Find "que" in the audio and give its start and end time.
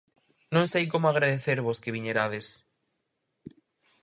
1.83-1.93